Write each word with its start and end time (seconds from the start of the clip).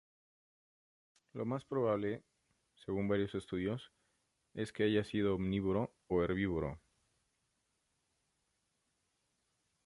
Lo 1.33 1.45
más 1.45 1.63
probable, 1.63 2.23
según 2.73 3.07
varios 3.07 3.35
estudios, 3.35 3.91
es 4.55 4.73
que 4.73 4.81
haya 4.85 5.03
sido 5.03 5.35
omnívoro 5.35 5.93
o 6.07 6.23
herbívoro. 6.23 6.79